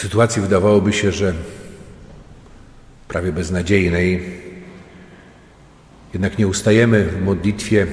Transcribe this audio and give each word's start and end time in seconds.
W 0.00 0.02
sytuacji 0.02 0.42
wydawałoby 0.42 0.92
się, 0.92 1.12
że 1.12 1.34
prawie 3.08 3.32
beznadziejnej, 3.32 4.22
jednak 6.12 6.38
nie 6.38 6.46
ustajemy 6.46 7.04
w 7.04 7.22
modlitwie 7.22 7.86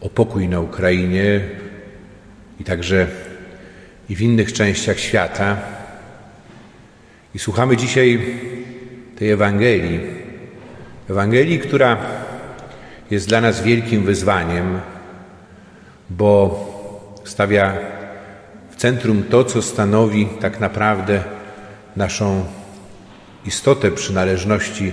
o 0.00 0.08
pokój 0.08 0.48
na 0.48 0.60
Ukrainie 0.60 1.40
i 2.60 2.64
także 2.64 3.06
i 4.08 4.16
w 4.16 4.20
innych 4.20 4.52
częściach 4.52 4.98
świata. 4.98 5.56
I 7.34 7.38
słuchamy 7.38 7.76
dzisiaj 7.76 8.40
tej 9.18 9.30
Ewangelii. 9.30 10.00
Ewangelii, 11.10 11.58
która 11.58 11.96
jest 13.10 13.28
dla 13.28 13.40
nas 13.40 13.62
wielkim 13.62 14.04
wyzwaniem, 14.04 14.80
bo 16.10 16.60
stawia 17.24 17.93
centrum 18.84 19.22
to, 19.22 19.44
co 19.44 19.62
stanowi 19.62 20.28
tak 20.40 20.60
naprawdę 20.60 21.24
naszą 21.96 22.44
istotę 23.46 23.90
przynależności 23.90 24.92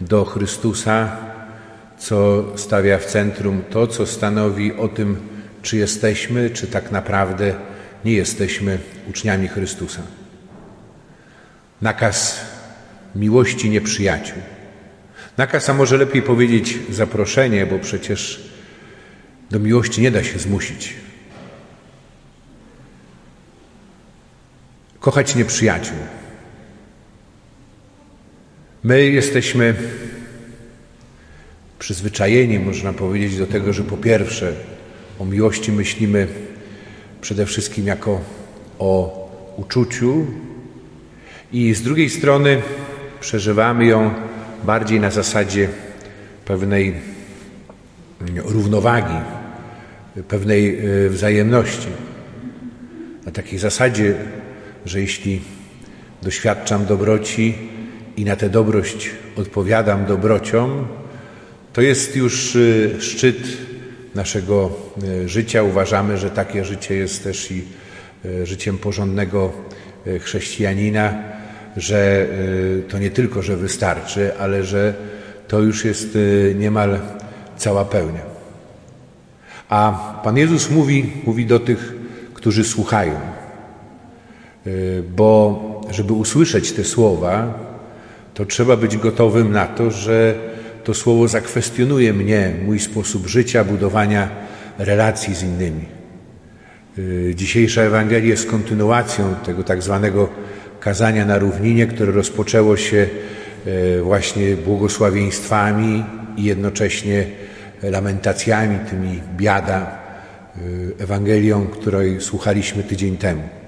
do 0.00 0.24
Chrystusa, 0.24 1.16
co 1.98 2.44
stawia 2.56 2.98
w 2.98 3.04
centrum 3.04 3.62
to, 3.70 3.86
co 3.86 4.06
stanowi 4.06 4.72
o 4.72 4.88
tym, 4.88 5.16
czy 5.62 5.76
jesteśmy, 5.76 6.50
czy 6.50 6.66
tak 6.66 6.90
naprawdę 6.90 7.54
nie 8.04 8.12
jesteśmy 8.12 8.78
uczniami 9.10 9.48
Chrystusa. 9.48 10.02
Nakaz 11.82 12.40
miłości 13.14 13.70
nieprzyjaciół. 13.70 14.38
Nakaz, 15.38 15.68
a 15.68 15.74
może 15.74 15.96
lepiej 15.96 16.22
powiedzieć 16.22 16.78
zaproszenie, 16.90 17.66
bo 17.66 17.78
przecież 17.78 18.50
do 19.50 19.58
miłości 19.58 20.02
nie 20.02 20.10
da 20.10 20.24
się 20.24 20.38
zmusić. 20.38 21.11
Kochać 25.02 25.34
nieprzyjaciół. 25.34 25.96
My 28.84 29.10
jesteśmy 29.10 29.74
przyzwyczajeni, 31.78 32.58
można 32.58 32.92
powiedzieć, 32.92 33.38
do 33.38 33.46
tego, 33.46 33.72
że 33.72 33.82
po 33.82 33.96
pierwsze 33.96 34.52
o 35.18 35.24
miłości 35.24 35.72
myślimy 35.72 36.28
przede 37.20 37.46
wszystkim 37.46 37.86
jako 37.86 38.20
o 38.78 39.22
uczuciu 39.56 40.26
i 41.52 41.74
z 41.74 41.82
drugiej 41.82 42.10
strony 42.10 42.62
przeżywamy 43.20 43.86
ją 43.86 44.10
bardziej 44.64 45.00
na 45.00 45.10
zasadzie 45.10 45.68
pewnej 46.44 46.94
równowagi, 48.36 49.16
pewnej 50.28 50.78
e, 50.78 51.08
wzajemności. 51.08 51.88
Na 53.26 53.32
takiej 53.32 53.58
zasadzie, 53.58 54.14
że 54.86 55.00
jeśli 55.00 55.40
doświadczam 56.22 56.86
dobroci 56.86 57.54
i 58.16 58.24
na 58.24 58.36
tę 58.36 58.50
dobrość 58.50 59.10
odpowiadam 59.36 60.06
dobrocią, 60.06 60.86
to 61.72 61.80
jest 61.80 62.16
już 62.16 62.56
e, 62.56 63.00
szczyt 63.00 63.36
naszego 64.14 64.70
e, 65.24 65.28
życia. 65.28 65.62
Uważamy, 65.62 66.18
że 66.18 66.30
takie 66.30 66.64
życie 66.64 66.94
jest 66.94 67.24
też 67.24 67.50
i 67.50 67.64
życiem 68.44 68.78
porządnego 68.78 69.52
chrześcijanina, 70.20 71.14
że 71.76 72.26
to 72.88 72.98
nie 72.98 73.10
tylko, 73.10 73.42
że 73.42 73.56
wystarczy, 73.56 74.38
ale 74.38 74.64
że 74.64 74.94
to 75.48 75.60
już 75.60 75.84
jest 75.84 76.18
niemal 76.54 77.00
cała 77.56 77.84
pełnia. 77.84 78.20
A 79.68 79.92
Pan 80.24 80.36
Jezus 80.36 80.70
mówi, 80.70 81.12
mówi 81.26 81.46
do 81.46 81.60
tych, 81.60 81.94
którzy 82.34 82.64
słuchają, 82.64 83.12
y, 83.12 83.41
bo 85.16 85.80
żeby 85.90 86.12
usłyszeć 86.12 86.72
te 86.72 86.84
słowa, 86.84 87.58
to 88.34 88.44
trzeba 88.44 88.76
być 88.76 88.96
gotowym 88.96 89.52
na 89.52 89.66
to, 89.66 89.90
że 89.90 90.34
to 90.84 90.94
słowo 90.94 91.28
zakwestionuje 91.28 92.12
mnie, 92.12 92.52
mój 92.64 92.80
sposób 92.80 93.26
życia, 93.26 93.64
budowania 93.64 94.28
relacji 94.78 95.34
z 95.34 95.42
innymi. 95.42 95.84
Y, 96.98 97.32
dzisiejsza 97.36 97.82
Ewangelia 97.82 98.28
jest 98.28 98.50
kontynuacją 98.50 99.34
tego 99.34 99.62
tak 99.62 99.82
zwanego 99.82 100.28
kazania 100.80 101.26
na 101.26 101.38
równinie, 101.38 101.86
które 101.86 102.12
rozpoczęło 102.12 102.76
się 102.76 103.06
y, 103.66 104.02
właśnie 104.02 104.56
błogosławieństwami 104.56 106.04
i 106.36 106.44
jednocześnie 106.44 107.26
lamentacjami, 107.82 108.78
tymi 108.90 109.20
biada, 109.36 109.98
y, 110.56 110.92
Ewangelią, 110.98 111.66
której 111.66 112.20
słuchaliśmy 112.20 112.82
tydzień 112.82 113.16
temu. 113.16 113.61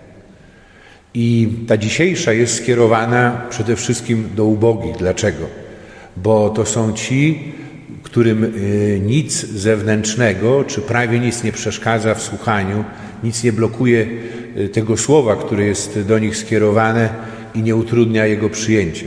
I 1.14 1.48
ta 1.66 1.76
dzisiejsza 1.76 2.32
jest 2.32 2.54
skierowana 2.54 3.46
przede 3.50 3.76
wszystkim 3.76 4.28
do 4.36 4.44
ubogich. 4.44 4.96
Dlaczego? 4.96 5.46
Bo 6.16 6.50
to 6.50 6.66
są 6.66 6.92
ci, 6.92 7.52
którym 8.02 8.44
y, 8.44 9.00
nic 9.06 9.46
zewnętrznego, 9.46 10.64
czy 10.64 10.80
prawie 10.80 11.20
nic 11.20 11.44
nie 11.44 11.52
przeszkadza 11.52 12.14
w 12.14 12.22
słuchaniu, 12.22 12.84
nic 13.24 13.44
nie 13.44 13.52
blokuje 13.52 14.06
y, 14.56 14.68
tego 14.68 14.96
słowa, 14.96 15.36
które 15.36 15.64
jest 15.64 16.00
do 16.00 16.18
nich 16.18 16.36
skierowane 16.36 17.08
i 17.54 17.62
nie 17.62 17.76
utrudnia 17.76 18.26
jego 18.26 18.50
przyjęcia. 18.50 19.06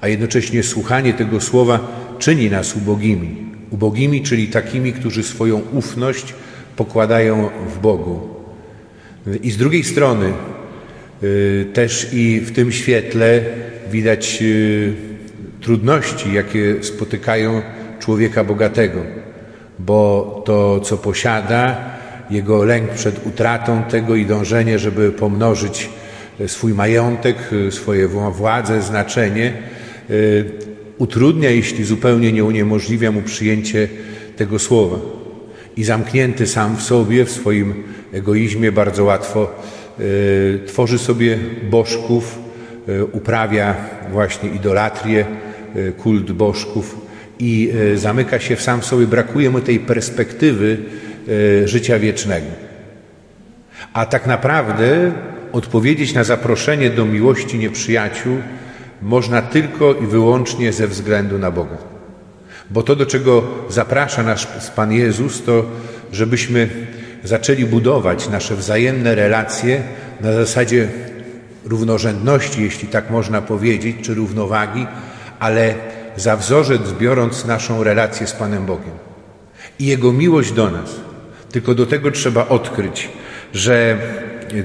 A 0.00 0.08
jednocześnie 0.08 0.62
słuchanie 0.62 1.14
tego 1.14 1.40
słowa 1.40 1.80
czyni 2.18 2.50
nas 2.50 2.76
ubogimi 2.76 3.52
ubogimi, 3.72 4.22
czyli 4.22 4.48
takimi, 4.48 4.92
którzy 4.92 5.22
swoją 5.22 5.60
ufność 5.72 6.34
pokładają 6.76 7.50
w 7.74 7.78
Bogu. 7.78 8.20
I 9.42 9.50
z 9.50 9.56
drugiej 9.56 9.84
strony 9.84 10.32
też 11.72 12.08
i 12.12 12.40
w 12.40 12.52
tym 12.52 12.72
świetle 12.72 13.40
widać 13.90 14.38
y, 14.42 14.92
trudności, 15.60 16.32
jakie 16.32 16.84
spotykają 16.84 17.62
człowieka 18.00 18.44
bogatego, 18.44 19.00
bo 19.78 20.42
to, 20.46 20.80
co 20.80 20.96
posiada, 20.96 21.92
jego 22.30 22.64
lęk 22.64 22.90
przed 22.90 23.26
utratą 23.26 23.82
tego 23.82 24.16
i 24.16 24.26
dążenie, 24.26 24.78
żeby 24.78 25.12
pomnożyć 25.12 25.90
swój 26.46 26.74
majątek, 26.74 27.36
swoje 27.70 28.08
władzę, 28.08 28.82
znaczenie, 28.82 29.52
y, 30.10 30.44
utrudnia, 30.98 31.50
jeśli 31.50 31.84
zupełnie 31.84 32.32
nie 32.32 32.44
uniemożliwia 32.44 33.12
mu 33.12 33.22
przyjęcie 33.22 33.88
tego 34.36 34.58
słowa. 34.58 34.98
I 35.76 35.84
zamknięty 35.84 36.46
sam 36.46 36.76
w 36.76 36.82
sobie, 36.82 37.24
w 37.24 37.30
swoim 37.30 37.74
egoizmie, 38.12 38.72
bardzo 38.72 39.04
łatwo 39.04 39.42
y, 39.44 39.81
tworzy 40.66 40.98
sobie 40.98 41.38
bożków, 41.70 42.38
y, 42.88 43.04
uprawia 43.04 43.74
właśnie 44.12 44.50
idolatrię, 44.50 45.26
y, 45.76 45.92
kult 45.92 46.32
bożków 46.32 46.96
i 47.38 47.72
zamyka 47.94 48.40
się 48.40 48.56
w 48.56 48.62
sam 48.62 48.82
sobie. 48.82 49.06
Brakuje 49.06 49.50
mu 49.50 49.60
tej 49.60 49.80
perspektywy 49.80 50.76
życia 51.64 51.98
wiecznego. 51.98 52.46
A 53.92 54.06
tak 54.06 54.26
naprawdę 54.26 55.12
odpowiedzieć 55.52 56.14
na 56.14 56.24
zaproszenie 56.24 56.90
do 56.90 57.06
miłości 57.06 57.58
nieprzyjaciół 57.58 58.36
można 59.02 59.42
tylko 59.42 59.94
i 59.94 60.06
wyłącznie 60.06 60.72
ze 60.72 60.88
względu 60.88 61.38
na 61.38 61.50
Boga. 61.50 61.76
Bo 62.70 62.82
to, 62.82 62.96
do 62.96 63.06
czego 63.06 63.44
zaprasza 63.68 64.22
nasz 64.22 64.46
Pan 64.76 64.92
Jezus, 64.92 65.42
to 65.42 65.64
żebyśmy 66.12 66.68
zaczęli 67.24 67.64
budować 67.64 68.28
nasze 68.28 68.56
wzajemne 68.56 69.14
relacje 69.14 69.82
na 70.20 70.32
zasadzie 70.32 70.88
równorzędności, 71.64 72.62
jeśli 72.62 72.88
tak 72.88 73.10
można 73.10 73.42
powiedzieć, 73.42 73.96
czy 74.02 74.14
równowagi, 74.14 74.86
ale 75.38 75.74
za 76.16 76.36
wzorzec 76.36 76.92
biorąc 76.92 77.44
naszą 77.44 77.84
relację 77.84 78.26
z 78.26 78.32
Panem 78.32 78.66
Bogiem 78.66 78.94
i 79.78 79.86
Jego 79.86 80.12
miłość 80.12 80.52
do 80.52 80.70
nas. 80.70 81.00
Tylko 81.52 81.74
do 81.74 81.86
tego 81.86 82.10
trzeba 82.10 82.48
odkryć, 82.48 83.08
że 83.54 83.98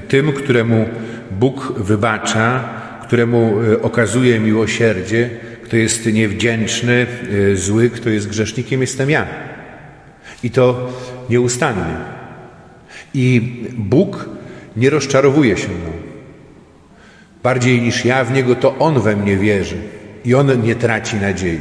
tym, 0.08 0.32
któremu 0.32 0.88
Bóg 1.30 1.72
wybacza, 1.76 2.64
któremu 3.02 3.60
e, 3.60 3.82
okazuje 3.82 4.40
miłosierdzie, 4.40 5.30
kto 5.64 5.76
jest 5.76 6.06
niewdzięczny, 6.06 7.06
e, 7.52 7.56
zły, 7.56 7.90
kto 7.90 8.10
jest 8.10 8.28
grzesznikiem, 8.28 8.80
jestem 8.80 9.10
ja. 9.10 9.26
I 10.42 10.50
to 10.50 10.92
nieustannie. 11.30 12.17
I 13.14 13.42
Bóg 13.76 14.28
nie 14.76 14.90
rozczarowuje 14.90 15.56
się 15.56 15.68
mną. 15.68 15.90
Bardziej 17.42 17.82
niż 17.82 18.04
ja 18.04 18.24
w 18.24 18.32
Niego, 18.32 18.54
to 18.54 18.78
On 18.78 19.00
we 19.00 19.16
mnie 19.16 19.36
wierzy 19.36 19.76
i 20.24 20.34
On 20.34 20.62
nie 20.62 20.74
traci 20.74 21.16
nadziei. 21.16 21.60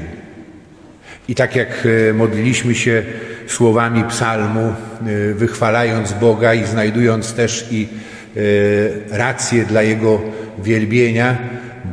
I 1.30 1.36
tak 1.36 1.56
jak 1.56 1.88
e, 2.10 2.14
modliliśmy 2.14 2.76
się 2.76 3.04
słowami 3.48 4.04
psalmu, 4.04 4.74
wychwalając 5.36 6.14
Boga 6.14 6.54
i 6.54 6.66
znajdując 6.66 7.34
też 7.34 7.68
i 7.72 7.88
rację 9.12 9.66
dla 9.66 9.82
Jego 9.82 10.22
wielbienia, 10.60 11.38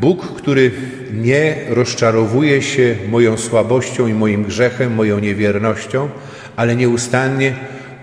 Bóg, 0.00 0.36
który 0.36 0.70
nie 1.12 1.56
rozczarowuje 1.68 2.62
się 2.62 2.96
moją 3.08 3.36
słabością 3.36 4.06
i 4.06 4.14
moim 4.14 4.44
grzechem, 4.44 4.94
moją 4.94 5.18
niewiernością, 5.18 6.08
ale 6.56 6.76
nieustannie 6.76 7.54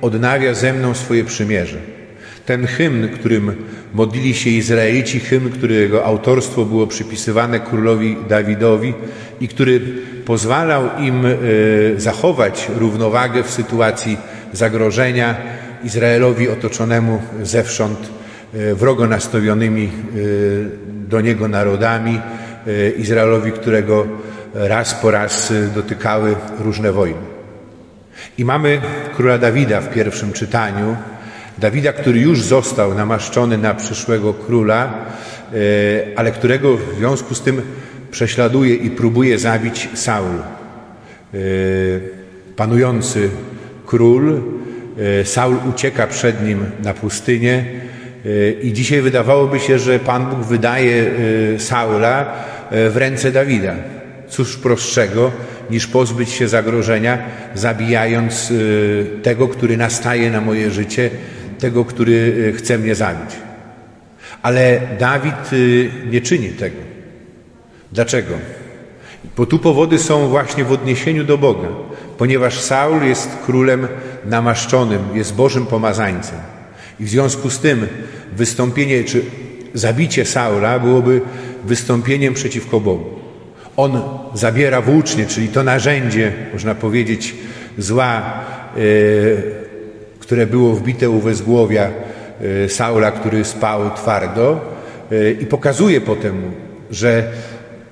odnawia 0.01 0.53
ze 0.53 0.74
mną 0.74 0.94
swoje 0.94 1.24
przymierze. 1.24 1.77
ten 2.45 2.68
hymn, 2.68 3.09
którym 3.09 3.56
modlili 3.94 4.33
się 4.33 4.50
Izraelici, 4.50 5.19
hymn, 5.19 5.50
którego 5.50 6.06
autorstwo 6.06 6.65
było 6.65 6.88
przypisywane 6.88 7.59
królowi 7.59 8.18
Dawidowi 8.30 8.94
i 9.42 9.48
który 9.48 9.81
pozwalał 10.25 10.83
im 11.00 11.25
e, 11.25 11.30
zachować 11.98 12.69
równowagę 12.77 13.44
w 13.44 13.51
sytuacji 13.51 14.18
zagrożenia 14.53 15.36
Izraelowi 15.83 16.50
otoczonemu 16.50 17.21
zewsząd 17.44 18.00
e, 18.53 18.75
wrogo 18.75 19.07
nastawionymi 19.07 19.83
e, 19.86 19.89
do 21.09 21.21
niego 21.21 21.48
narodami, 21.48 22.19
Izraelowi, 22.98 23.51
którego 23.51 24.07
raz 24.53 24.94
po 24.94 25.12
raz 25.12 25.53
dotykały 25.75 26.36
różne 26.59 26.92
wojny. 26.92 27.30
I 28.37 28.45
mamy 28.45 28.81
króla 29.15 29.37
Dawida 29.37 29.81
w 29.81 29.93
pierwszym 29.93 30.33
czytaniu, 30.33 30.95
Dawida, 31.57 31.93
który 31.93 32.19
już 32.19 32.41
został 32.41 32.93
namaszczony 32.93 33.57
na 33.57 33.73
przyszłego 33.73 34.33
króla, 34.33 34.85
e, 34.85 35.57
ale 36.15 36.31
którego 36.31 36.77
w 36.77 36.95
związku 36.97 37.35
z 37.35 37.41
tym 37.41 37.61
prześladuje 38.11 38.75
i 38.75 38.89
próbuje 38.89 39.39
zabić 39.39 39.89
Saul. 39.93 40.35
E, 40.35 41.37
panujący 42.55 43.29
król, 43.85 44.41
e, 45.21 45.25
Saul 45.25 45.57
ucieka 45.69 46.07
przed 46.07 46.45
nim 46.45 46.65
na 46.83 46.93
pustynię 46.93 47.65
i 48.63 48.73
dzisiaj 48.73 49.01
wydawałoby 49.01 49.59
się, 49.59 49.79
że 49.79 49.99
Pan 49.99 50.25
Bóg 50.25 50.39
wydaje 50.39 51.11
Saula 51.57 52.33
w 52.71 52.93
ręce 52.95 53.31
Dawida. 53.31 53.75
Cóż 54.29 54.57
prostszego 54.57 55.31
niż 55.71 55.88
pozbyć 55.88 56.29
się 56.29 56.47
zagrożenia, 56.47 57.18
zabijając 57.56 58.53
tego, 59.23 59.47
który 59.47 59.77
nastaje 59.77 60.31
na 60.31 60.41
moje 60.41 60.71
życie, 60.71 61.09
tego, 61.62 61.85
który 61.85 62.50
e, 62.50 62.57
chce 62.57 62.77
mnie 62.77 62.95
zabić. 62.95 63.35
Ale 64.41 64.81
Dawid 65.00 65.33
e, 65.33 65.56
nie 66.09 66.21
czyni 66.21 66.50
tego. 66.50 66.77
Dlaczego? 67.91 68.33
Bo 69.38 69.45
tu 69.45 69.59
powody 69.59 70.00
są 70.00 70.27
właśnie 70.27 70.63
w 70.63 70.71
odniesieniu 70.71 71.23
do 71.23 71.38
Boga, 71.38 71.68
ponieważ 72.17 72.59
Saul 72.59 73.03
jest 73.03 73.29
królem 73.45 73.88
namaszczonym, 74.25 75.01
jest 75.13 75.35
Bożym 75.35 75.65
pomazańcem. 75.65 76.39
I 77.00 77.06
w 77.06 77.09
związku 77.09 77.50
z 77.50 77.59
tym 77.59 77.88
wystąpienie, 78.35 79.03
czy 79.03 79.21
zabicie 79.74 80.25
Saula 80.25 80.79
byłoby 80.79 81.21
wystąpieniem 81.65 82.33
przeciwko 82.33 82.79
Bogu. 82.79 83.20
On 83.77 84.01
zabiera 84.33 84.81
włócznie, 84.81 85.25
czyli 85.25 85.47
to 85.47 85.63
narzędzie, 85.63 86.33
można 86.53 86.75
powiedzieć, 86.75 87.35
zła, 87.77 88.33
yy, 88.75 89.62
które 90.31 90.47
było 90.47 90.75
wbite 90.75 91.09
u 91.09 91.19
wezgłowia 91.19 91.91
e, 92.63 92.69
Saula, 92.69 93.12
który 93.12 93.45
spał 93.45 93.91
twardo 93.95 94.62
e, 95.12 95.31
i 95.31 95.45
pokazuje 95.45 96.01
potem, 96.01 96.41
że 96.91 97.23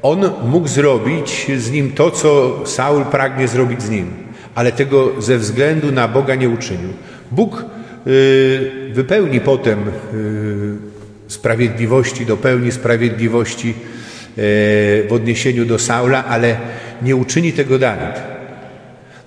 on 0.01 0.31
mógł 0.45 0.67
zrobić 0.67 1.47
z 1.57 1.71
nim 1.71 1.91
to, 1.91 2.11
co 2.11 2.59
Saul 2.65 3.05
pragnie 3.05 3.47
zrobić 3.47 3.81
z 3.81 3.89
nim, 3.89 4.11
ale 4.55 4.71
tego 4.71 5.21
ze 5.21 5.37
względu 5.37 5.91
na 5.91 6.07
Boga 6.07 6.35
nie 6.35 6.49
uczynił. 6.49 6.89
Bóg 7.31 7.65
e, 7.65 8.09
wypełni 8.93 9.41
potem 9.41 9.79
sprawiedliwości, 11.27 12.25
dopełni 12.25 12.71
sprawiedliwości 12.71 13.73
w 14.41 15.07
odniesieniu 15.09 15.65
do 15.65 15.79
Saula, 15.79 16.25
ale 16.25 16.57
nie 17.01 17.15
uczyni 17.15 17.53
tego 17.53 17.79
Dawid. 17.79 18.15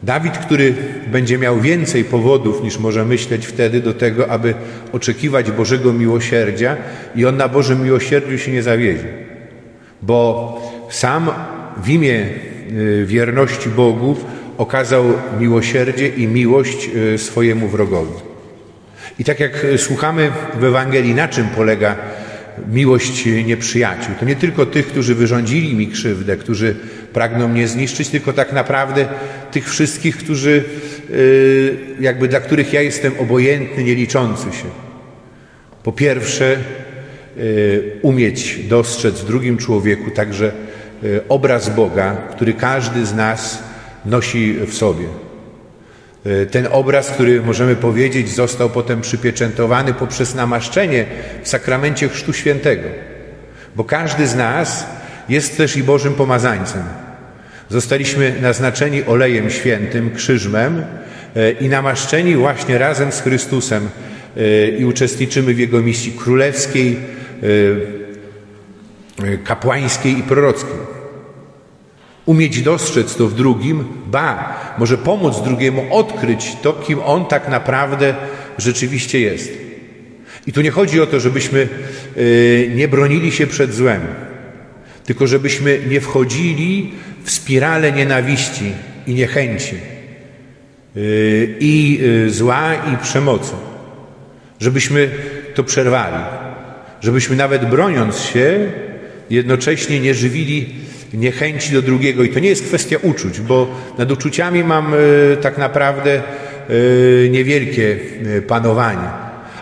Dawid, 0.02 0.38
który 0.38 0.74
będzie 1.06 1.38
miał 1.38 1.60
więcej 1.60 2.04
powodów 2.04 2.62
niż 2.62 2.78
może 2.78 3.04
myśleć 3.04 3.46
wtedy 3.46 3.80
do 3.80 3.94
tego, 3.94 4.28
aby 4.30 4.54
oczekiwać 4.92 5.50
Bożego 5.50 5.92
miłosierdzia 5.92 6.76
i 7.16 7.26
on 7.26 7.36
na 7.36 7.48
Bożym 7.48 7.84
miłosierdziu 7.84 8.38
się 8.38 8.52
nie 8.52 8.62
zawiedzie. 8.62 9.08
Bo 10.02 10.86
sam 10.90 11.30
w 11.82 11.88
imię 11.88 12.26
y, 12.70 13.04
wierności 13.06 13.68
Bogu 13.68 14.16
okazał 14.58 15.04
miłosierdzie 15.40 16.08
i 16.08 16.28
miłość 16.28 16.90
y, 17.14 17.18
swojemu 17.18 17.68
wrogowi. 17.68 18.12
I 19.18 19.24
tak 19.24 19.40
jak 19.40 19.66
słuchamy 19.76 20.30
w 20.60 20.64
Ewangelii, 20.64 21.14
na 21.14 21.28
czym 21.28 21.46
polega 21.48 21.96
miłość 22.72 23.26
nieprzyjaciół. 23.44 24.14
To 24.20 24.24
nie 24.24 24.36
tylko 24.36 24.66
tych, 24.66 24.86
którzy 24.86 25.14
wyrządzili 25.14 25.74
mi 25.74 25.88
krzywdę, 25.88 26.36
którzy 26.36 26.74
pragną 27.12 27.48
mnie 27.48 27.68
zniszczyć, 27.68 28.08
tylko 28.08 28.32
tak 28.32 28.52
naprawdę 28.52 29.08
tych 29.50 29.70
wszystkich, 29.70 30.16
którzy, 30.16 30.64
y, 31.10 31.76
jakby 32.00 32.28
dla 32.28 32.40
których 32.40 32.72
ja 32.72 32.82
jestem 32.82 33.12
obojętny, 33.18 33.84
nie 33.84 33.94
liczący 33.94 34.42
się. 34.42 34.68
Po 35.82 35.92
pierwsze, 35.92 36.56
y, 37.38 37.98
umieć 38.02 38.58
dostrzec 38.68 39.20
w 39.20 39.26
drugim 39.26 39.58
człowieku 39.58 40.10
także 40.10 40.52
y, 41.04 41.20
obraz 41.28 41.74
Boga, 41.76 42.16
który 42.30 42.52
każdy 42.52 43.06
z 43.06 43.14
nas 43.14 43.62
nosi 44.04 44.54
w 44.66 44.74
sobie. 44.74 45.31
E, 46.26 46.46
ten 46.46 46.68
obraz, 46.70 47.10
który 47.10 47.42
możemy 47.42 47.76
powiedzieć, 47.76 48.34
został 48.34 48.70
potem 48.70 49.00
przypieczętowany 49.00 49.94
poprzez 49.94 50.34
namaszczenie 50.34 51.04
w 51.42 51.48
sakramencie 51.48 52.08
Chrztu 52.08 52.32
Świętego. 52.32 52.88
Bo 53.76 53.84
każdy 53.84 54.26
z 54.26 54.34
nas 54.34 54.86
jest 55.28 55.56
też 55.56 55.76
i 55.76 55.82
Bożym 55.82 56.14
pomazańcem. 56.14 56.82
Zostaliśmy 57.68 58.34
naznaczeni 58.40 59.04
olejem 59.04 59.50
świętym, 59.50 60.10
krzyżmem 60.10 60.84
e, 61.36 61.50
i 61.50 61.68
namaszczeni 61.68 62.36
właśnie 62.36 62.78
razem 62.78 63.12
z 63.12 63.20
Chrystusem 63.20 63.88
e, 64.36 64.68
i 64.68 64.84
uczestniczymy 64.84 65.54
w 65.54 65.58
Jego 65.58 65.82
misji 65.82 66.12
królewskiej, 66.12 67.22
kapłańskiej 69.44 70.18
i 70.18 70.22
prorockiej. 70.22 71.01
Umieć 72.26 72.62
dostrzec 72.62 73.16
to 73.16 73.28
w 73.28 73.34
drugim, 73.34 73.84
ba, 74.06 74.56
może 74.78 74.98
pomóc 74.98 75.42
drugiemu 75.44 75.96
odkryć 75.96 76.56
to, 76.62 76.72
kim 76.72 77.00
on 77.00 77.26
tak 77.26 77.48
naprawdę 77.48 78.14
rzeczywiście 78.58 79.20
jest. 79.20 79.52
I 80.46 80.52
tu 80.52 80.60
nie 80.60 80.70
chodzi 80.70 81.00
o 81.00 81.06
to, 81.06 81.20
żebyśmy 81.20 81.68
y, 82.16 82.72
nie 82.74 82.88
bronili 82.88 83.32
się 83.32 83.46
przed 83.46 83.74
złem, 83.74 84.00
tylko 85.04 85.26
żebyśmy 85.26 85.78
nie 85.88 86.00
wchodzili 86.00 86.94
w 87.24 87.30
spirale 87.30 87.92
nienawiści 87.92 88.72
i 89.06 89.14
niechęci, 89.14 89.76
y, 90.96 91.56
i 91.60 92.00
y, 92.26 92.30
zła, 92.30 92.74
i 92.74 92.96
przemocy. 92.96 93.52
Żebyśmy 94.60 95.10
to 95.54 95.64
przerwali. 95.64 96.24
Żebyśmy 97.00 97.36
nawet 97.36 97.70
broniąc 97.70 98.20
się, 98.20 98.72
jednocześnie 99.30 100.00
nie 100.00 100.14
żywili 100.14 100.74
niechęci 101.14 101.72
do 101.72 101.82
drugiego. 101.82 102.22
I 102.22 102.28
to 102.28 102.38
nie 102.38 102.48
jest 102.48 102.66
kwestia 102.66 102.96
uczuć, 103.02 103.40
bo 103.40 103.74
nad 103.98 104.12
uczuciami 104.12 104.64
mam 104.64 104.94
e, 104.94 104.96
tak 105.36 105.58
naprawdę 105.58 106.14
e, 106.14 106.22
niewielkie 107.28 107.96
e, 108.36 108.42
panowanie. 108.42 109.08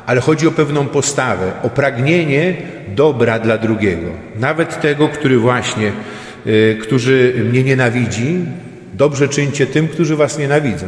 Ale 0.07 0.21
chodzi 0.21 0.47
o 0.47 0.51
pewną 0.51 0.87
postawę, 0.87 1.53
o 1.63 1.71
pragnienie 1.71 2.57
dobra 2.89 3.39
dla 3.39 3.59
drugiego. 3.59 4.11
Nawet 4.37 4.81
tego, 4.81 5.09
który 5.09 5.39
właśnie, 5.39 5.93
którzy 6.81 7.35
mnie 7.51 7.63
nienawidzi, 7.63 8.45
dobrze 8.95 9.29
czyńcie 9.29 9.67
tym, 9.67 9.89
którzy 9.89 10.17
was 10.17 10.39
nienawidzą. 10.39 10.87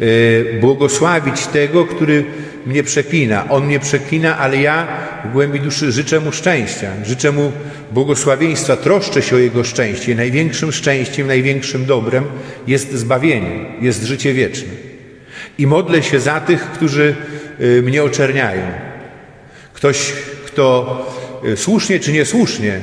E, 0.00 0.60
błogosławić 0.60 1.46
tego, 1.46 1.86
który 1.86 2.24
mnie 2.66 2.82
przeklina. 2.82 3.48
On 3.48 3.66
mnie 3.66 3.80
przeklina, 3.80 4.38
ale 4.38 4.56
ja 4.56 4.88
w 5.24 5.32
głębi 5.32 5.60
duszy 5.60 5.92
życzę 5.92 6.20
mu 6.20 6.32
szczęścia, 6.32 6.90
życzę 7.04 7.32
mu 7.32 7.52
błogosławieństwa, 7.92 8.76
troszczę 8.76 9.22
się 9.22 9.36
o 9.36 9.38
jego 9.38 9.64
szczęście. 9.64 10.14
Największym 10.14 10.72
szczęściem, 10.72 11.26
największym 11.26 11.84
dobrem 11.84 12.24
jest 12.66 12.92
zbawienie, 12.92 13.64
jest 13.80 14.02
życie 14.02 14.34
wieczne. 14.34 14.68
I 15.58 15.66
modlę 15.66 16.02
się 16.02 16.20
za 16.20 16.40
tych, 16.40 16.60
którzy 16.60 17.14
e, 17.60 17.82
mnie 17.82 18.02
oczerniają. 18.02 18.62
Ktoś, 19.72 20.12
kto 20.46 21.06
e, 21.52 21.56
słusznie 21.56 22.00
czy 22.00 22.12
niesłusznie, 22.12 22.80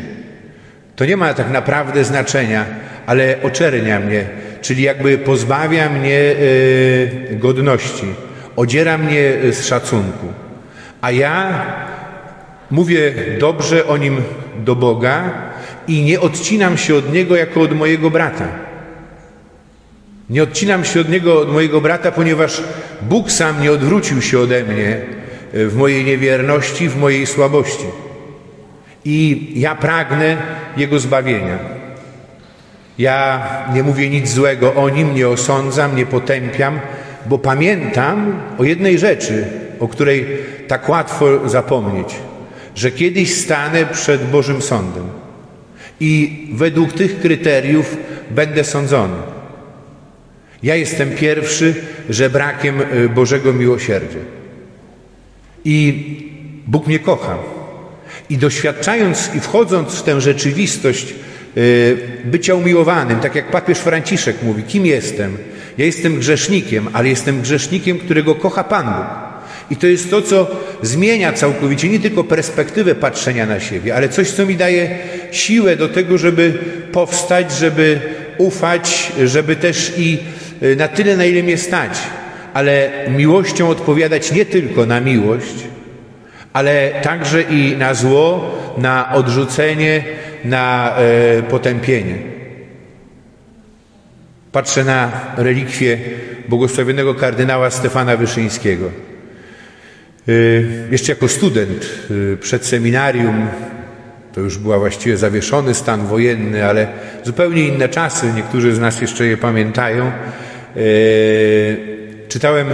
to 0.96 1.06
nie 1.06 1.18
ma 1.18 1.34
tak 1.34 1.52
naprawdę 1.52 2.04
znaczenia, 2.04 2.66
ale 3.06 3.36
oczernia 3.44 4.00
mnie, 4.00 4.26
czyli 4.64 4.84
jakby 4.84 5.18
pozbawia 5.18 5.90
mnie 5.90 6.20
e, 6.20 7.36
godności, 7.36 8.06
odziera 8.56 8.98
mnie 8.98 9.34
z 9.52 9.66
szacunku. 9.66 10.28
A 11.02 11.12
ja 11.12 11.66
mówię 12.72 13.14
dobrze 13.40 13.88
o 13.88 13.98
nim 13.98 14.22
do 14.66 14.76
Boga 14.76 15.32
i 15.88 16.02
nie 16.02 16.20
odcinam 16.20 16.78
się 16.78 16.96
od 16.96 17.14
niego 17.14 17.36
jako 17.36 17.62
od 17.62 17.76
mojego 17.76 18.10
brata. 18.10 18.48
Nie 20.30 20.44
odcinam 20.44 20.86
się 20.86 21.02
od 21.02 21.10
niego, 21.10 21.42
od 21.42 21.52
mojego 21.52 21.82
brata, 21.82 22.12
ponieważ 22.12 22.64
Bóg 23.02 23.32
sam 23.32 23.62
nie 23.62 23.72
odwrócił 23.72 24.22
się 24.22 24.40
ode 24.40 24.64
mnie 24.64 25.02
e, 25.54 25.66
w 25.66 25.76
mojej 25.76 26.06
niewierności, 26.06 26.90
w 26.90 26.98
mojej 26.98 27.26
słabości. 27.26 27.86
I 29.06 29.52
ja 29.56 29.76
pragnę 29.76 30.38
Jego 30.78 31.00
zbawienia. 31.00 31.83
Ja 32.98 33.48
nie 33.74 33.84
mówię 33.84 34.10
nic 34.10 34.30
złego 34.30 34.74
o 34.74 34.90
nim, 34.90 35.16
nie 35.16 35.28
osądzam, 35.28 35.96
nie 35.96 36.06
potępiam, 36.06 36.80
bo 37.26 37.38
pamiętam 37.38 38.40
o 38.58 38.64
jednej 38.64 39.00
rzeczy, 39.00 39.46
o 39.80 39.88
której 39.88 40.26
tak 40.68 40.90
łatwo 40.90 41.50
zapomnieć, 41.50 42.16
że 42.76 42.92
kiedyś 42.92 43.42
stanę 43.42 43.86
przed 43.86 44.30
Bożym 44.30 44.62
Sądem 44.62 45.04
i 46.00 46.48
według 46.54 46.94
tych 46.94 47.20
kryteriów 47.20 47.98
będę 48.32 48.64
sądzony. 48.64 49.16
Ja 50.64 50.76
jestem 50.76 51.12
pierwszy 51.12 51.76
żebrakiem 52.10 52.82
y, 52.82 53.10
Bożego 53.10 53.54
miłosierdzia. 53.54 54.20
I 55.66 56.04
Bóg 56.68 56.88
mnie 56.88 57.00
kocha. 57.00 57.38
I 58.30 58.38
doświadczając 58.38 59.36
i 59.36 59.40
wchodząc 59.40 59.96
w 59.96 60.04
tę 60.04 60.22
rzeczywistość 60.22 61.14
bycia 62.26 62.56
umiłowanym, 62.56 63.20
tak 63.20 63.36
jak 63.36 63.52
papież 63.52 63.78
Franciszek 63.78 64.44
mówi, 64.44 64.64
kim 64.64 64.86
jestem? 64.86 65.38
Ja 65.78 65.86
jestem 65.86 66.20
grzesznikiem, 66.20 66.88
ale 66.94 67.10
jestem 67.10 67.42
grzesznikiem, 67.42 68.00
którego 68.00 68.36
kocha 68.36 68.64
Pan 68.64 68.86
Bóg. 68.86 69.34
I 69.72 69.76
to 69.76 69.88
jest 69.88 70.10
to, 70.10 70.22
co 70.22 70.48
zmienia 70.82 71.34
całkowicie 71.34 71.90
nie 71.90 72.00
tylko 72.00 72.24
perspektywę 72.24 72.96
patrzenia 72.96 73.46
na 73.46 73.60
siebie, 73.60 73.96
ale 73.96 74.10
coś, 74.10 74.32
co 74.32 74.46
mi 74.46 74.56
daje 74.56 74.98
siłę 75.32 75.76
do 75.76 75.90
tego, 75.90 76.18
żeby 76.18 76.54
powstać, 76.92 77.52
żeby 77.52 78.00
ufać, 78.38 79.12
żeby 79.26 79.56
też 79.56 79.94
i 79.98 80.20
y, 80.64 80.76
na 80.76 80.88
tyle, 80.88 81.18
na 81.18 81.26
ile 81.26 81.44
mnie 81.44 81.58
stać, 81.58 81.92
ale 82.54 82.90
miłością 83.10 83.70
odpowiadać 83.70 84.32
nie 84.32 84.46
tylko 84.46 84.86
na 84.86 85.02
miłość, 85.02 85.56
ale 86.54 86.92
także 87.04 87.42
i 87.42 87.78
na 87.78 87.94
zło, 87.94 88.56
na 88.78 89.14
odrzucenie, 89.14 90.04
na 90.46 90.96
e, 90.98 91.44
potępienie. 91.44 92.16
Patrzę 94.52 94.84
na 94.84 95.12
relikwie 95.38 95.98
błogosławionego 96.50 97.16
kardynała 97.16 97.70
Stefana 97.70 98.18
Wyszyńskiego. 98.18 98.86
E, 100.28 100.32
jeszcze 100.92 101.12
jako 101.12 101.28
student 101.28 101.90
e, 102.34 102.38
przed 102.38 102.66
seminarium, 102.66 103.48
to 104.34 104.42
już 104.42 104.58
była 104.58 104.80
właściwie 104.80 105.18
zawieszony 105.18 105.74
stan 105.74 106.08
wojenny, 106.08 106.66
ale 106.66 106.88
zupełnie 107.24 107.68
inne 107.68 107.90
czasy, 107.90 108.34
niektórzy 108.36 108.76
z 108.76 108.80
nas 108.80 109.02
jeszcze 109.02 109.26
je 109.26 109.38
pamiętają. 109.38 110.12
Czytałem 112.28 112.68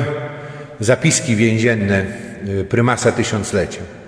zapiski 0.79 1.35
więzienne 1.35 2.05
prymasa 2.69 3.11
tysiąclecia. 3.11 3.98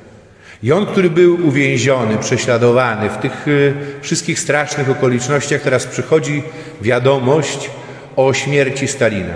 I 0.64 0.72
on, 0.72 0.86
który 0.86 1.10
był 1.10 1.48
uwięziony, 1.48 2.18
prześladowany 2.18 3.10
w 3.10 3.18
tych 3.18 3.48
y, 3.48 3.74
wszystkich 4.02 4.40
strasznych 4.40 4.90
okolicznościach, 4.90 5.62
teraz 5.62 5.86
przychodzi 5.86 6.44
wiadomość 6.82 7.70
o 8.16 8.34
śmierci 8.34 8.88
Stalina. 8.88 9.34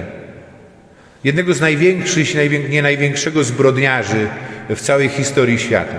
Jednego 1.23 1.53
z 1.53 1.61
największych, 1.61 2.27
nie 2.69 2.81
największego 2.81 3.43
zbrodniarzy 3.43 4.27
w 4.69 4.81
całej 4.81 5.09
historii 5.09 5.59
świata. 5.59 5.95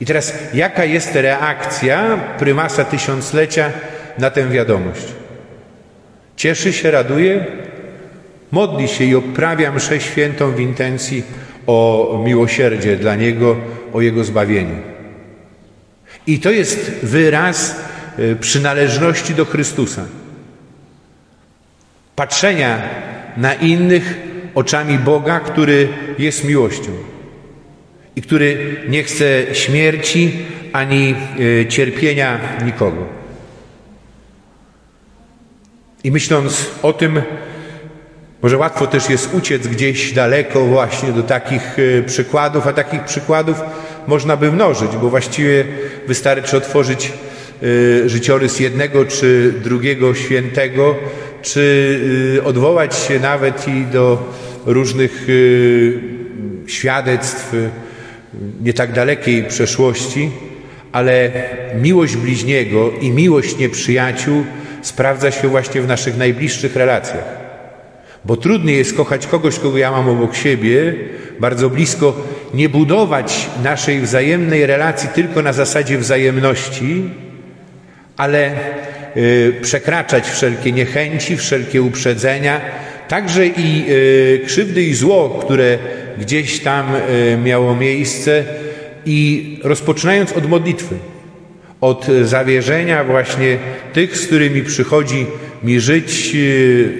I 0.00 0.06
teraz 0.06 0.34
jaka 0.54 0.84
jest 0.84 1.14
reakcja 1.14 2.16
prymasa 2.38 2.84
tysiąclecia 2.84 3.70
na 4.18 4.30
tę 4.30 4.48
wiadomość? 4.48 5.06
Cieszy 6.36 6.72
się, 6.72 6.90
raduje, 6.90 7.44
modli 8.52 8.88
się 8.88 9.04
i 9.04 9.14
odprawia 9.14 9.72
mszę 9.72 10.00
świętą 10.00 10.50
w 10.50 10.60
intencji 10.60 11.22
o 11.66 12.22
miłosierdzie 12.24 12.96
dla 12.96 13.14
Niego, 13.14 13.56
o 13.92 14.00
Jego 14.00 14.24
zbawienie. 14.24 14.76
I 16.26 16.38
to 16.38 16.50
jest 16.50 16.90
wyraz 17.02 17.80
e, 18.18 18.36
przynależności 18.36 19.34
do 19.34 19.44
Chrystusa. 19.44 20.04
Patrzenia 22.16 22.82
na 23.36 23.54
innych 23.54 24.14
oczami 24.54 24.98
Boga, 24.98 25.40
który 25.40 25.88
jest 26.18 26.44
miłością 26.44 26.92
i 28.16 28.22
który 28.22 28.76
nie 28.88 29.02
chce 29.02 29.54
śmierci 29.54 30.32
ani 30.72 31.14
e, 31.60 31.66
cierpienia 31.66 32.40
nikogo. 32.64 33.06
I 36.04 36.10
myśląc 36.10 36.70
o 36.82 36.92
tym, 36.92 37.22
może 38.46 38.58
łatwo 38.58 38.86
też 38.86 39.10
jest 39.10 39.34
uciec 39.34 39.66
gdzieś 39.66 40.12
daleko 40.12 40.64
właśnie 40.64 41.12
do 41.12 41.22
takich 41.22 41.76
e, 41.78 42.02
przykładów, 42.02 42.66
a 42.66 42.72
takich 42.72 43.04
przykładów 43.04 43.60
można 44.06 44.36
by 44.36 44.52
mnożyć, 44.52 44.90
bo 45.00 45.10
właściwie 45.10 45.64
wystarczy 46.06 46.56
otworzyć 46.56 47.12
e, 48.02 48.08
życiorys 48.08 48.60
jednego 48.60 49.04
czy 49.04 49.54
drugiego 49.62 50.14
świętego, 50.14 50.96
czy 51.42 52.00
e, 52.38 52.44
odwołać 52.44 52.98
się 52.98 53.20
nawet 53.20 53.68
i 53.68 53.84
do 53.84 54.32
różnych 54.66 55.26
świadectw 56.66 57.52
nie 58.60 58.72
tak 58.72 58.92
dalekiej 58.92 59.44
przeszłości, 59.44 60.30
ale 60.92 61.30
miłość 61.82 62.16
bliźniego 62.16 62.90
i 63.00 63.10
miłość 63.10 63.58
nieprzyjaciół 63.58 64.44
sprawdza 64.82 65.30
się 65.30 65.48
właśnie 65.48 65.82
w 65.82 65.88
naszych 65.88 66.16
najbliższych 66.16 66.76
relacjach. 66.76 67.35
Bo 68.26 68.36
trudniej 68.36 68.76
jest 68.76 68.96
kochać 68.96 69.26
kogoś, 69.26 69.58
kogo 69.58 69.78
ja 69.78 69.90
mam 69.90 70.08
obok 70.08 70.36
siebie, 70.36 70.94
bardzo 71.40 71.70
blisko, 71.70 72.16
nie 72.54 72.68
budować 72.68 73.46
naszej 73.62 74.00
wzajemnej 74.00 74.66
relacji 74.66 75.08
tylko 75.14 75.42
na 75.42 75.52
zasadzie 75.52 75.98
wzajemności, 75.98 77.02
ale 78.16 78.52
y, 79.16 79.54
przekraczać 79.62 80.30
wszelkie 80.30 80.72
niechęci, 80.72 81.36
wszelkie 81.36 81.82
uprzedzenia, 81.82 82.60
także 83.08 83.46
i 83.46 83.84
y, 83.88 84.40
krzywdy 84.46 84.82
i 84.82 84.94
zło, 84.94 85.40
które 85.44 85.78
gdzieś 86.18 86.60
tam 86.60 86.94
y, 86.94 87.38
miało 87.44 87.76
miejsce. 87.76 88.44
I 89.08 89.60
rozpoczynając 89.64 90.32
od 90.32 90.48
modlitwy, 90.48 90.94
od 91.80 92.06
zawierzenia 92.22 93.04
właśnie 93.04 93.58
tych, 93.92 94.16
z 94.16 94.26
którymi 94.26 94.62
przychodzi 94.62 95.26
mi 95.62 95.80
żyć, 95.80 96.36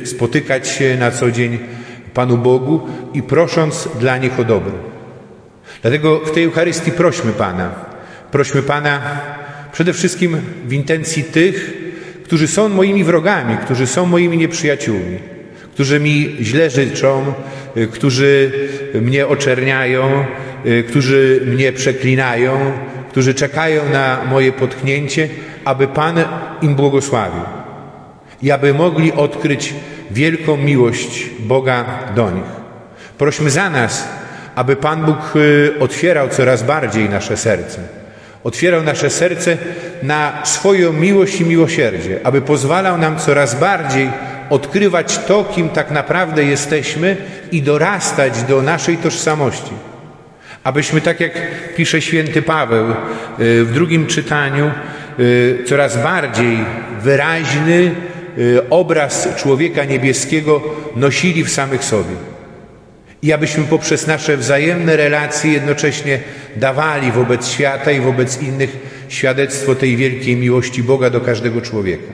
e, 0.03 0.07
spotykać 0.07 0.69
się 0.69 0.97
na 0.97 1.11
co 1.11 1.31
dzień 1.31 1.59
Panu 2.15 2.39
Bogu 2.39 2.81
i 3.15 3.23
prosząc 3.23 3.89
dla 4.01 4.19
nich 4.19 4.41
o 4.41 4.45
dobro. 4.45 4.73
Dlatego 5.83 6.21
w 6.21 6.31
tej 6.31 6.45
Eucharystii 6.45 6.93
prośmy 6.93 7.33
Pana. 7.33 7.71
Prośmy 8.31 8.63
Pana 8.63 9.01
przede 9.73 9.93
wszystkim 9.93 10.37
w 10.67 10.73
intencji 10.73 11.25
tych, 11.25 11.75
którzy 12.25 12.49
są 12.49 12.69
moimi 12.69 13.05
wrogami, 13.05 13.57
którzy 13.65 13.87
są 13.87 14.07
moimi 14.07 14.39
nieprzyjaciółmi, 14.39 15.19
którzy 15.73 16.01
mi 16.01 16.37
źle 16.41 16.71
życzą, 16.71 17.35
e, 17.77 17.87
którzy 17.87 18.51
mnie 18.95 19.27
oczerniają, 19.27 20.25
e, 20.65 20.83
którzy 20.83 21.41
mnie 21.47 21.73
przeklinają, 21.73 22.73
którzy 23.11 23.35
czekają 23.35 23.83
na 23.93 24.25
moje 24.31 24.53
potknięcie, 24.53 25.29
aby 25.65 25.89
Pan 25.89 26.25
im 26.63 26.75
błogosławił 26.75 27.66
i 28.43 28.50
aby 28.50 28.75
mogli 28.75 29.12
odkryć 29.12 29.75
wielką 30.11 30.57
miłość 30.57 31.26
Boga 31.38 31.85
do 32.14 32.31
nich. 32.31 32.57
Prośmy 33.19 33.50
za 33.50 33.71
nas, 33.71 34.09
aby 34.55 34.76
Pan 34.76 35.05
Bóg 35.05 35.37
y, 35.37 35.75
otwierał 35.81 36.28
coraz 36.28 36.62
bardziej 36.62 37.09
nasze 37.09 37.37
serce. 37.37 37.81
Otwierał 38.45 38.83
nasze 38.83 39.11
serce 39.11 39.57
na 40.02 40.33
swoją 40.45 40.93
miłość 40.93 41.40
i 41.40 41.45
miłosierdzie, 41.45 42.21
aby 42.25 42.40
pozwalał 42.40 42.99
nam 42.99 43.19
coraz 43.19 43.55
bardziej 43.61 44.11
odkrywać 44.50 45.19
to, 45.19 45.45
kim 45.45 45.69
tak 45.69 45.90
naprawdę 45.90 46.45
jesteśmy 46.45 47.16
i 47.52 47.62
dorastać 47.62 48.43
do 48.43 48.62
naszej 48.62 48.97
tożsamości. 48.97 49.73
Abyśmy, 50.64 51.00
tak 51.00 51.21
jak 51.21 51.33
pisze 51.76 52.00
święty 52.00 52.43
Paweł 52.43 52.90
y, 52.90 52.95
w 53.64 53.73
drugim 53.73 54.07
czytaniu, 54.07 54.71
y, 55.19 55.59
coraz 55.66 56.02
bardziej 56.02 56.59
wyraźny, 57.02 57.95
obraz 58.71 59.28
człowieka 59.37 59.85
niebieskiego 59.85 60.62
nosili 60.97 61.45
w 61.45 61.50
samych 61.50 61.85
sobie. 61.85 62.16
I 63.23 63.33
abyśmy 63.33 63.64
poprzez 63.64 64.07
nasze 64.07 64.37
wzajemne 64.37 64.97
relacje 64.97 65.52
jednocześnie 65.52 66.21
dawali 66.57 67.12
wobec 67.12 67.49
świata 67.49 67.93
i 67.93 68.00
wobec 68.00 68.43
innych 68.43 68.76
świadectwo 69.09 69.75
tej 69.75 69.97
wielkiej 69.97 70.37
miłości 70.37 70.83
Boga 70.83 71.11
do 71.11 71.21
każdego 71.21 71.61
człowieka. 71.61 72.12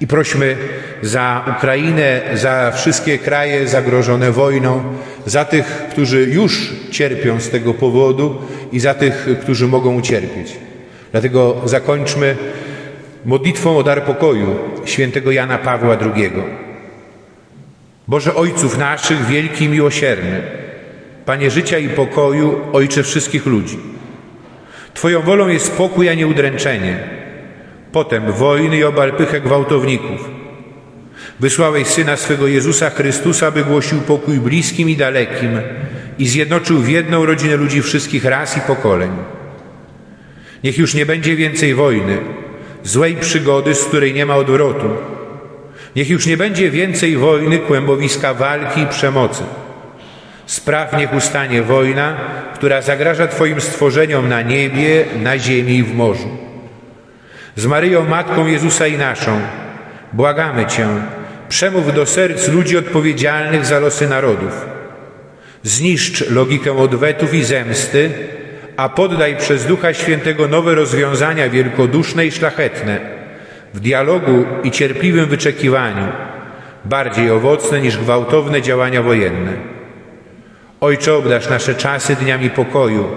I 0.00 0.06
prośmy 0.06 0.56
za 1.02 1.44
Ukrainę, 1.58 2.20
za 2.34 2.72
wszystkie 2.76 3.18
kraje 3.18 3.68
zagrożone 3.68 4.32
wojną, 4.32 4.82
za 5.26 5.44
tych, 5.44 5.66
którzy 5.90 6.20
już 6.20 6.72
cierpią 6.90 7.40
z 7.40 7.50
tego 7.50 7.74
powodu 7.74 8.36
i 8.72 8.80
za 8.80 8.94
tych, 8.94 9.28
którzy 9.42 9.66
mogą 9.66 9.94
ucierpieć. 9.94 10.52
Dlatego 11.12 11.62
zakończmy 11.64 12.36
modlitwą 13.24 13.78
o 13.78 13.82
dar 13.82 14.02
pokoju 14.02 14.58
świętego 14.84 15.30
Jana 15.30 15.58
Pawła 15.58 15.96
II. 16.00 16.30
Boże 18.08 18.34
Ojców 18.34 18.78
naszych, 18.78 19.26
wielki 19.26 19.64
i 19.64 19.68
miłosierny, 19.68 20.42
Panie 21.26 21.50
życia 21.50 21.78
i 21.78 21.88
pokoju, 21.88 22.60
Ojcze 22.72 23.02
wszystkich 23.02 23.46
ludzi. 23.46 23.78
Twoją 24.94 25.22
wolą 25.22 25.48
jest 25.48 25.66
spokój, 25.66 26.08
a 26.08 26.14
nie 26.14 26.26
udręczenie. 26.26 26.98
Potem 27.92 28.32
wojny 28.32 28.76
i 28.76 28.84
obal 28.84 29.12
pychę 29.12 29.40
gwałtowników. 29.40 30.30
Wysłałeś 31.40 31.86
Syna 31.86 32.16
swego 32.16 32.46
Jezusa 32.46 32.90
Chrystusa, 32.90 33.50
by 33.50 33.64
głosił 33.64 34.00
pokój 34.00 34.38
bliskim 34.38 34.90
i 34.90 34.96
dalekim 34.96 35.60
i 36.18 36.28
zjednoczył 36.28 36.78
w 36.78 36.88
jedną 36.88 37.26
rodzinę 37.26 37.56
ludzi 37.56 37.82
wszystkich 37.82 38.24
ras 38.24 38.56
i 38.56 38.60
pokoleń. 38.60 39.10
Niech 40.64 40.78
już 40.78 40.94
nie 40.94 41.06
będzie 41.06 41.36
więcej 41.36 41.74
wojny, 41.74 42.18
złej 42.84 43.16
przygody, 43.16 43.74
z 43.74 43.84
której 43.84 44.14
nie 44.14 44.26
ma 44.26 44.36
odwrotu. 44.36 44.88
Niech 45.96 46.10
już 46.10 46.26
nie 46.26 46.36
będzie 46.36 46.70
więcej 46.70 47.16
wojny, 47.16 47.58
kłębowiska 47.58 48.34
walki 48.34 48.80
i 48.80 48.86
przemocy. 48.86 49.42
Spraw 50.46 50.98
niech 50.98 51.14
ustanie 51.14 51.62
wojna, 51.62 52.16
która 52.54 52.82
zagraża 52.82 53.26
Twoim 53.26 53.60
stworzeniom 53.60 54.28
na 54.28 54.42
niebie, 54.42 55.04
na 55.22 55.38
ziemi 55.38 55.76
i 55.76 55.82
w 55.82 55.94
morzu. 55.94 56.28
Z 57.56 57.66
Maryją, 57.66 58.04
Matką 58.04 58.46
Jezusa 58.46 58.86
i 58.86 58.98
naszą, 58.98 59.40
błagamy 60.12 60.66
Cię, 60.66 60.88
przemów 61.48 61.94
do 61.94 62.06
serc 62.06 62.48
ludzi 62.48 62.76
odpowiedzialnych 62.76 63.66
za 63.66 63.78
losy 63.78 64.08
narodów. 64.08 64.66
Zniszcz 65.62 66.30
logikę 66.30 66.76
odwetów 66.78 67.34
i 67.34 67.44
zemsty, 67.44 68.10
a 68.76 68.88
poddaj 68.88 69.36
przez 69.36 69.66
Ducha 69.66 69.94
Świętego 69.94 70.48
nowe 70.48 70.74
rozwiązania 70.74 71.48
wielkoduszne 71.48 72.26
i 72.26 72.32
szlachetne, 72.32 73.00
w 73.74 73.80
dialogu 73.80 74.44
i 74.64 74.70
cierpliwym 74.70 75.26
wyczekiwaniu, 75.26 76.06
bardziej 76.84 77.30
owocne 77.30 77.80
niż 77.80 77.98
gwałtowne 77.98 78.62
działania 78.62 79.02
wojenne. 79.02 79.52
Ojcze, 80.80 81.14
obdasz 81.14 81.48
nasze 81.48 81.74
czasy 81.74 82.16
dniami 82.16 82.50
pokoju. 82.50 83.08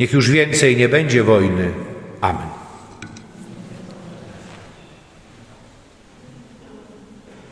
Niech 0.00 0.12
już 0.12 0.30
więcej 0.30 0.76
nie 0.76 0.88
będzie 0.88 1.22
wojny. 1.22 1.70
Amen. 2.20 2.57